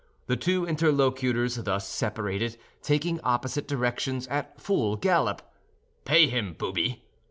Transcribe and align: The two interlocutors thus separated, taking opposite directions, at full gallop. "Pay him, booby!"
The 0.25 0.35
two 0.35 0.65
interlocutors 0.65 1.57
thus 1.57 1.87
separated, 1.87 2.57
taking 2.81 3.19
opposite 3.21 3.67
directions, 3.67 4.25
at 4.29 4.59
full 4.59 4.95
gallop. 4.95 5.43
"Pay 6.05 6.25
him, 6.25 6.55
booby!" 6.57 7.03